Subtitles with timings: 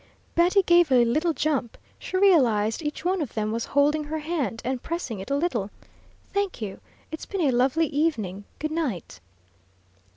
[0.33, 4.59] Betty gave a little jump; she realized each one of them was holding her hand
[4.65, 5.69] and pressing it a little.
[6.33, 6.79] "Thank you,
[7.11, 8.45] it's been a lovely evening.
[8.57, 9.19] Goodnight."